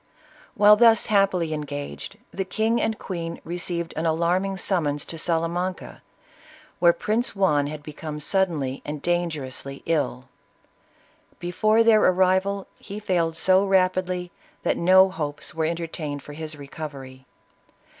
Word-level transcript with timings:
While 0.55 0.77
thus 0.77 1.05
happily 1.05 1.53
engaged 1.53 2.17
the 2.31 2.43
king 2.43 2.81
and 2.81 2.97
queen 2.97 3.39
received 3.43 3.93
an 3.95 4.07
alarming 4.07 4.57
summons 4.57 5.05
to 5.05 5.19
Salamanca, 5.19 6.01
where 6.79 6.91
Prince 6.91 7.35
Juan 7.35 7.67
had 7.67 7.83
become 7.83 8.19
suddenly 8.19 8.81
and 8.83 8.99
dangerously 9.03 9.83
ill; 9.85 10.27
before 11.37 11.83
their 11.83 12.01
arrival, 12.01 12.65
he 12.79 12.99
failed 12.99 13.37
so 13.37 13.63
rapidly 13.63 14.31
that 14.63 14.75
no 14.75 15.07
hopes 15.11 15.51
werq 15.51 15.69
entertained 15.69 16.23
for 16.23 16.33
his 16.33 16.55
recovery. 16.55 17.27